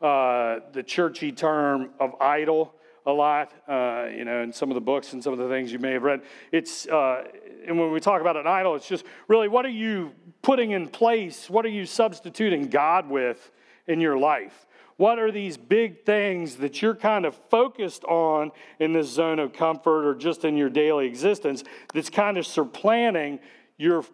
[0.00, 2.74] uh, the churchy term of idol
[3.06, 5.72] a lot, uh, you know, in some of the books and some of the things
[5.72, 6.22] you may have read.
[6.52, 7.24] It's, uh,
[7.66, 10.88] and when we talk about an idol, it's just really what are you putting in
[10.88, 11.48] place?
[11.48, 13.50] What are you substituting God with
[13.86, 14.66] in your life?
[15.00, 19.54] What are these big things that you're kind of focused on in this zone of
[19.54, 23.40] comfort or just in your daily existence that's kind of supplanting
[23.78, 24.04] your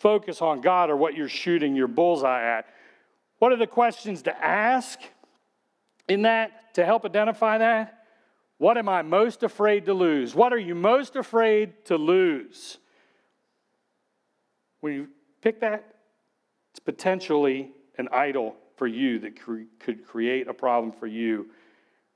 [0.00, 2.66] focus on God or what you're shooting your bullseye at?
[3.38, 4.98] What are the questions to ask
[6.08, 8.02] in that to help identify that?
[8.58, 10.34] What am I most afraid to lose?
[10.34, 12.78] What are you most afraid to lose?
[14.80, 15.08] When you
[15.42, 15.94] pick that,
[16.72, 21.50] it's potentially an idol for you that cre- could create a problem for you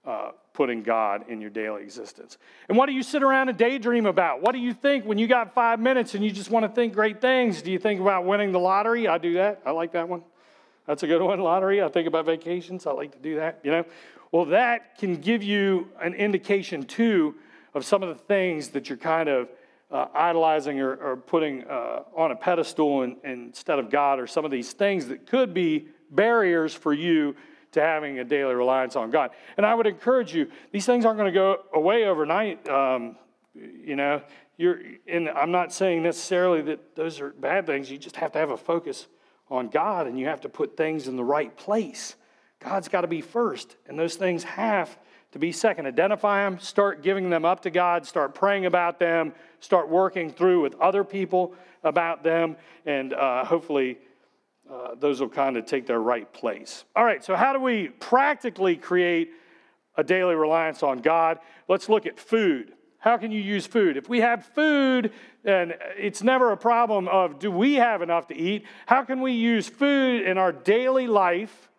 [0.05, 2.39] uh, putting God in your daily existence.
[2.69, 4.43] And what do you sit around and daydream about?
[4.43, 6.95] What do you think when you got five minutes and you just want to think
[6.95, 7.63] great things?
[7.63, 9.07] Do you think about winning the lottery?
[9.07, 9.61] I do that.
[9.67, 10.23] I like that one.
[10.87, 11.83] That's a good one, lottery.
[11.83, 12.87] I think about vacations.
[12.87, 13.85] I like to do that, you know.
[14.33, 17.35] Well, that can give you an indication, too,
[17.75, 19.49] of some of the things that you're kind of
[19.91, 24.45] uh, idolizing or, or putting uh, on a pedestal in, instead of God, or some
[24.45, 27.37] of these things that could be barriers for you
[27.73, 29.31] to having a daily reliance on God.
[29.57, 32.67] And I would encourage you, these things aren't going to go away overnight.
[32.69, 33.17] Um,
[33.55, 34.23] you know,
[34.57, 37.91] you're, and I'm not saying necessarily that those are bad things.
[37.91, 39.07] You just have to have a focus
[39.51, 42.17] on God and you have to put things in the right place.
[42.61, 44.99] God's got to be first, and those things have
[45.31, 45.87] to be second.
[45.87, 50.63] Identify them, start giving them up to God, start praying about them, start working through
[50.63, 53.99] with other people about them, and uh, hopefully
[54.71, 56.85] uh, those will kind of take their right place.
[56.95, 59.31] All right, so how do we practically create
[59.97, 61.39] a daily reliance on God?
[61.69, 62.73] Let's look at food.
[62.99, 63.97] How can you use food?
[63.97, 65.13] If we have food,
[65.45, 68.65] and it's never a problem of do we have enough to eat?
[68.87, 71.71] How can we use food in our daily life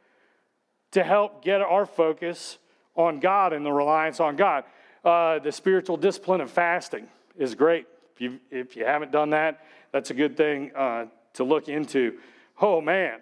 [0.92, 2.58] to help get our focus
[2.96, 4.64] on God and the reliance on God?
[5.04, 7.86] Uh, the spiritual discipline of fasting is great.
[8.16, 12.18] If you, if you haven't done that, that's a good thing uh, to look into.
[12.62, 13.20] Oh man,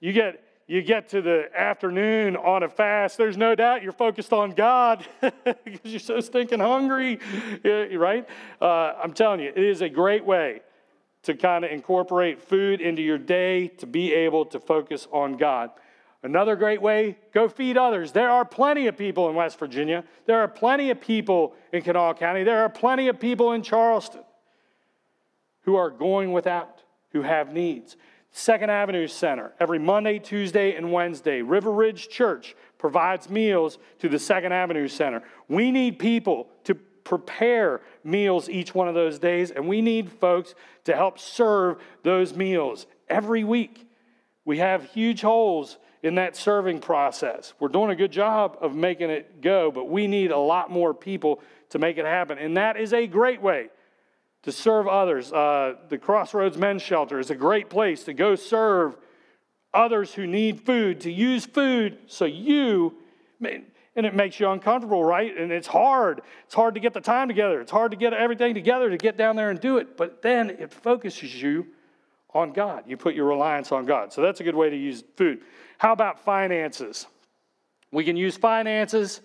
[0.00, 4.32] you get you get to the afternoon on a fast, there's no doubt you're focused
[4.32, 5.06] on God
[5.64, 7.20] because you're so stinking hungry,
[7.64, 8.28] right?
[8.60, 10.62] Uh, I'm telling you, it is a great way
[11.22, 15.70] to kind of incorporate food into your day to be able to focus on God.
[16.22, 18.10] Another great way, go feed others.
[18.10, 20.02] There are plenty of people in West Virginia.
[20.26, 22.42] There are plenty of people in Kanawha County.
[22.42, 24.22] There are plenty of people in Charleston
[25.62, 27.96] who are going without, who have needs.
[28.38, 31.40] Second Avenue Center, every Monday, Tuesday, and Wednesday.
[31.40, 35.22] River Ridge Church provides meals to the Second Avenue Center.
[35.48, 40.54] We need people to prepare meals each one of those days, and we need folks
[40.84, 43.88] to help serve those meals every week.
[44.44, 47.54] We have huge holes in that serving process.
[47.58, 50.92] We're doing a good job of making it go, but we need a lot more
[50.92, 52.36] people to make it happen.
[52.36, 53.70] And that is a great way
[54.46, 55.32] to serve others.
[55.32, 58.96] Uh, the Crossroads Men's Shelter is a great place to go serve
[59.74, 62.94] others who need food, to use food so you,
[63.40, 65.36] and it makes you uncomfortable, right?
[65.36, 66.22] And it's hard.
[66.44, 67.60] It's hard to get the time together.
[67.60, 69.96] It's hard to get everything together to get down there and do it.
[69.96, 71.66] But then it focuses you
[72.32, 72.84] on God.
[72.86, 74.12] You put your reliance on God.
[74.12, 75.40] So that's a good way to use food.
[75.78, 77.08] How about finances?
[77.90, 79.20] We can use finances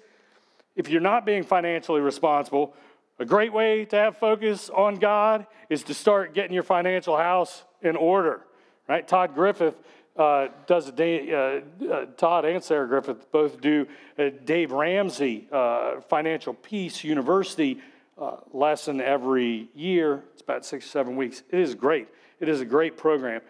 [0.75, 2.73] if you're not being financially responsible.
[3.21, 7.63] A great way to have focus on God is to start getting your financial house
[7.83, 8.41] in order,
[8.89, 9.07] right?
[9.07, 9.75] Todd Griffith
[10.17, 13.85] uh, does a day, uh, uh, Todd and Sarah Griffith both do
[14.17, 17.79] a Dave Ramsey uh, Financial Peace University
[18.17, 20.23] uh, lesson every year.
[20.33, 21.43] It's about six or seven weeks.
[21.51, 22.07] It is great.
[22.39, 23.41] It is a great program.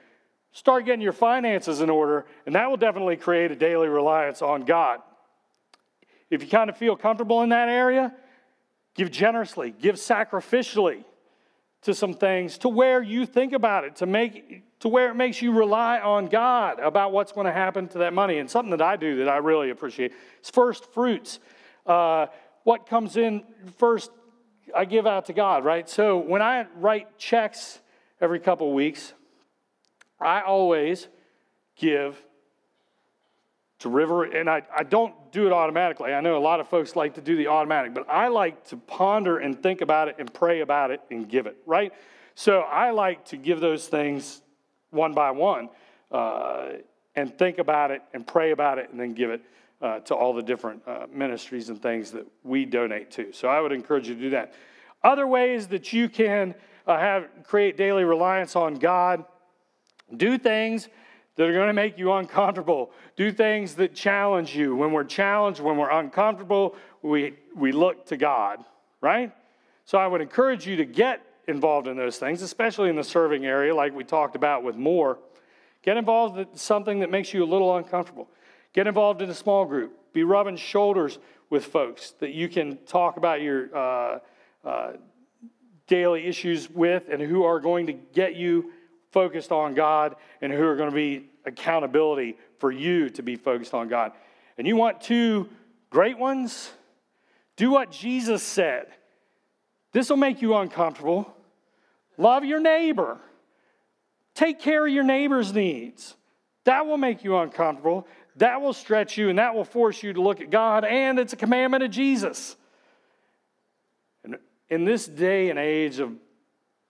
[0.51, 4.65] Start getting your finances in order, and that will definitely create a daily reliance on
[4.65, 4.99] God.
[6.29, 8.13] If you kind of feel comfortable in that area,
[8.95, 11.03] give generously, give sacrificially
[11.83, 15.41] to some things to where you think about it, to make to where it makes
[15.41, 18.39] you rely on God about what's going to happen to that money.
[18.39, 20.11] And something that I do that I really appreciate
[20.43, 21.39] is first fruits.
[21.85, 22.27] Uh,
[22.63, 23.43] what comes in
[23.77, 24.09] first,
[24.75, 25.87] I give out to God, right?
[25.87, 27.79] So when I write checks
[28.19, 29.13] every couple weeks,
[30.19, 31.07] I always
[31.75, 32.19] give
[33.81, 36.13] to River, and I, I don't do it automatically.
[36.13, 38.77] I know a lot of folks like to do the automatic, but I like to
[38.77, 41.91] ponder and think about it and pray about it and give it, right?
[42.35, 44.41] So I like to give those things
[44.91, 45.69] one by one
[46.11, 46.69] uh,
[47.15, 49.41] and think about it and pray about it and then give it
[49.81, 53.33] uh, to all the different uh, ministries and things that we donate to.
[53.33, 54.53] So I would encourage you to do that.
[55.03, 56.53] Other ways that you can
[56.85, 59.25] uh, have create daily reliance on God
[60.15, 60.89] do things
[61.35, 62.91] that are going to make you uncomfortable.
[63.15, 64.75] Do things that challenge you.
[64.75, 68.63] When we're challenged, when we're uncomfortable, we, we look to God,
[68.99, 69.31] right?
[69.85, 73.45] So I would encourage you to get involved in those things, especially in the serving
[73.45, 75.19] area, like we talked about with more.
[75.83, 78.29] Get involved in something that makes you a little uncomfortable.
[78.73, 79.93] Get involved in a small group.
[80.13, 81.17] Be rubbing shoulders
[81.49, 84.19] with folks that you can talk about your uh,
[84.63, 84.91] uh,
[85.87, 88.71] daily issues with and who are going to get you
[89.11, 93.73] focused on God and who are going to be accountability for you to be focused
[93.73, 94.11] on God.
[94.57, 95.49] And you want two
[95.89, 96.71] great ones?
[97.55, 98.87] Do what Jesus said.
[99.91, 101.35] This will make you uncomfortable.
[102.17, 103.17] Love your neighbor.
[104.33, 106.15] Take care of your neighbor's needs.
[106.63, 108.07] That will make you uncomfortable.
[108.37, 111.33] That will stretch you and that will force you to look at God, and it's
[111.33, 112.55] a commandment of Jesus.
[114.23, 114.37] And
[114.69, 116.13] in this day and age of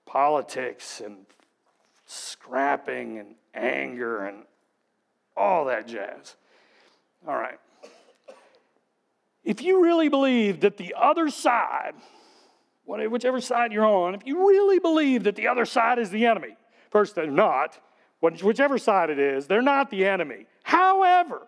[0.05, 1.25] politics and
[2.12, 4.43] scrapping and anger and
[5.38, 6.36] all that jazz.
[7.28, 7.58] All right.
[9.43, 11.93] If you really believe that the other side,
[12.86, 16.58] whichever side you're on, if you really believe that the other side is the enemy,
[16.89, 17.80] first, they're not.
[18.19, 20.45] Whichever side it is, they're not the enemy.
[20.63, 21.47] However,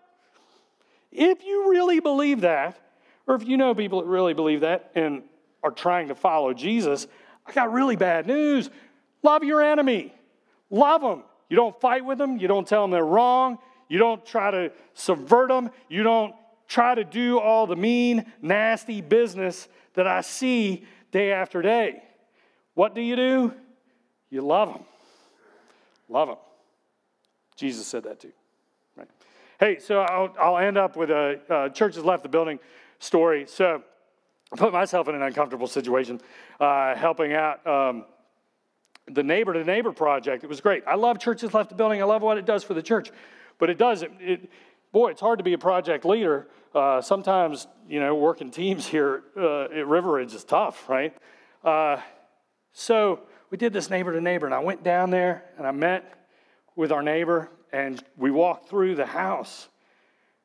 [1.12, 2.80] if you really believe that,
[3.26, 5.22] or if you know people that really believe that and
[5.62, 7.06] are trying to follow Jesus,
[7.46, 8.70] I got really bad news.
[9.22, 10.12] Love your enemy.
[10.70, 11.22] Love them.
[11.48, 12.38] You don't fight with them.
[12.38, 13.58] You don't tell them they're wrong.
[13.88, 15.70] You don't try to subvert them.
[15.88, 16.34] You don't
[16.66, 22.02] try to do all the mean, nasty business that I see day after day.
[22.74, 23.54] What do you do?
[24.30, 24.82] You love them.
[26.08, 26.38] Love them.
[27.56, 28.32] Jesus said that too.
[28.96, 29.08] Right.
[29.60, 32.58] Hey, so I'll, I'll end up with a uh, church has left the building
[32.98, 33.46] story.
[33.46, 33.82] So
[34.52, 36.20] I put myself in an uncomfortable situation,
[36.58, 37.64] uh, helping out.
[37.66, 38.06] Um,
[39.06, 40.44] the neighbor to neighbor project.
[40.44, 40.84] It was great.
[40.86, 42.00] I love church has left the building.
[42.00, 43.10] I love what it does for the church.
[43.58, 44.50] But it does, it, it
[44.92, 46.48] boy, it's hard to be a project leader.
[46.74, 51.14] Uh, sometimes, you know, working teams here uh, at River Ridge is tough, right?
[51.62, 51.98] Uh,
[52.72, 56.26] so we did this neighbor to neighbor, and I went down there and I met
[56.74, 59.68] with our neighbor, and we walked through the house.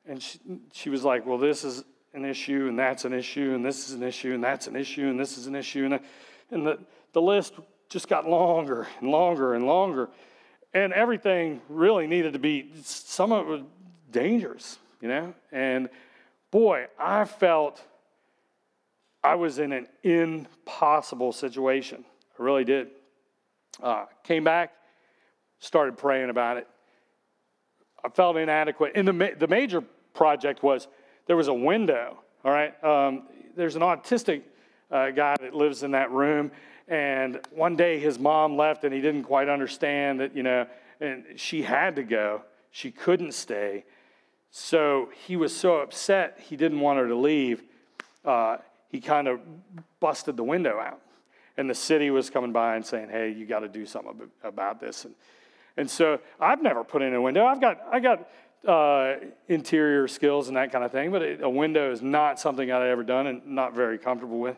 [0.05, 0.39] And she,
[0.73, 1.83] she was like, Well, this is
[2.13, 5.07] an issue, and that's an issue, and this is an issue, and that's an issue,
[5.07, 5.85] and this is an issue.
[5.85, 5.99] And,
[6.51, 6.79] and the,
[7.13, 7.53] the list
[7.89, 10.09] just got longer and longer and longer.
[10.73, 13.61] And everything really needed to be, some of it was
[14.11, 15.33] dangerous, you know?
[15.51, 15.89] And
[16.51, 17.83] boy, I felt
[19.23, 22.05] I was in an impossible situation.
[22.39, 22.89] I really did.
[23.81, 24.73] Uh, came back,
[25.59, 26.67] started praying about it.
[28.03, 28.93] I felt inadequate.
[28.95, 29.81] And the, ma- the major
[30.13, 30.87] project was
[31.25, 32.81] there was a window, all right?
[32.83, 33.23] Um,
[33.55, 34.43] there's an autistic
[34.91, 36.51] uh, guy that lives in that room.
[36.89, 40.65] And one day his mom left and he didn't quite understand that, you know,
[40.99, 42.41] and she had to go.
[42.71, 43.85] She couldn't stay.
[44.51, 47.61] So he was so upset he didn't want her to leave.
[48.25, 48.57] Uh,
[48.89, 49.39] he kind of
[49.99, 50.99] busted the window out.
[51.57, 54.79] And the city was coming by and saying, hey, you got to do something about
[54.79, 55.05] this.
[55.05, 55.13] And,
[55.77, 57.45] and so I've never put in a window.
[57.45, 58.27] I've got, I got
[58.67, 59.15] uh,
[59.47, 63.03] interior skills and that kind of thing, but a window is not something I've ever
[63.03, 64.57] done and not very comfortable with.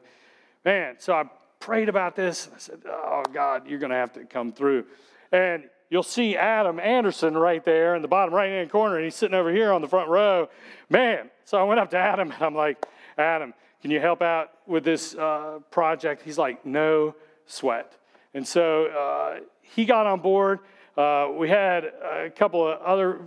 [0.63, 1.25] Man, so I
[1.61, 2.49] prayed about this.
[2.53, 4.85] I said, oh, God, you're going to have to come through.
[5.31, 9.15] And you'll see Adam Anderson right there in the bottom right hand corner, and he's
[9.15, 10.49] sitting over here on the front row.
[10.89, 12.85] Man, so I went up to Adam and I'm like,
[13.17, 16.23] Adam, can you help out with this uh, project?
[16.23, 17.97] He's like, No sweat.
[18.33, 20.59] And so uh, he got on board.
[20.97, 23.21] Uh, we had a couple of other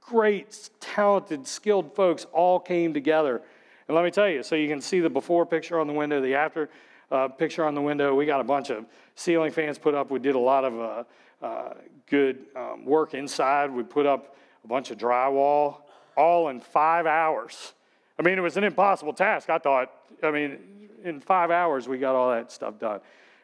[0.00, 3.42] great, talented, skilled folks all came together.
[3.88, 6.20] And let me tell you, so you can see the before picture on the window,
[6.20, 6.68] the after
[7.10, 8.14] uh, picture on the window.
[8.14, 8.84] We got a bunch of
[9.14, 10.10] ceiling fans put up.
[10.10, 11.04] We did a lot of uh,
[11.44, 11.74] uh,
[12.08, 13.70] good um, work inside.
[13.70, 15.82] We put up a bunch of drywall,
[16.16, 17.74] all in five hours.
[18.18, 19.50] I mean, it was an impossible task.
[19.50, 19.92] I thought,
[20.22, 20.58] I mean,
[21.04, 23.00] in five hours, we got all that stuff done.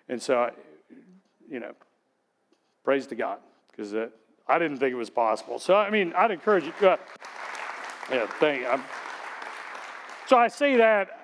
[0.09, 0.51] And so,
[1.49, 1.73] you know,
[2.85, 3.39] praise to God,
[3.71, 3.95] because
[4.49, 5.59] I didn't think it was possible.
[5.59, 6.73] So, I mean, I'd encourage you.
[6.89, 6.97] Uh,
[8.11, 8.83] yeah, thank you.
[10.27, 11.21] so I say that,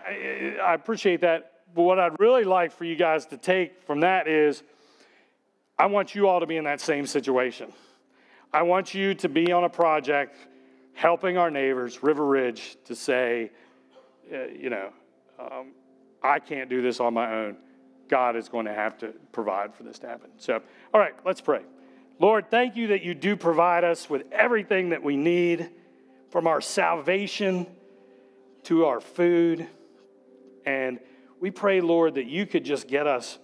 [0.62, 1.58] I appreciate that.
[1.75, 4.62] But what I'd really like for you guys to take from that is
[5.79, 7.73] I want you all to be in that same situation.
[8.53, 10.37] I want you to be on a project
[10.95, 13.51] helping our neighbors, River Ridge, to say,
[14.33, 14.91] uh, you know,
[15.39, 15.73] um,
[16.23, 17.57] I can't do this on my own.
[18.09, 20.31] God is going to have to provide for this to happen.
[20.39, 20.61] So,
[20.93, 21.61] all right, let's pray.
[22.19, 25.71] Lord, thank you that you do provide us with everything that we need
[26.31, 27.66] from our salvation
[28.64, 29.69] to our food.
[30.66, 30.99] And
[31.41, 33.39] we pray, Lord, that you could just get us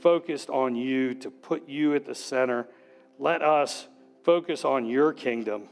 [0.00, 2.68] focused on you, to put you at the center.
[3.18, 3.88] Let us
[4.22, 5.68] focus on your kingdom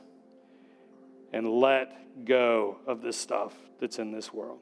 [1.32, 4.58] and let go of this stuff that's in this world.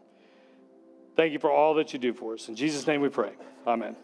[1.16, 2.48] Thank you for all that you do for us.
[2.48, 3.32] In Jesus' name we pray.
[3.66, 3.96] Amen.